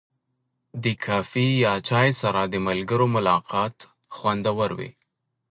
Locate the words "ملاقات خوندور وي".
3.15-4.91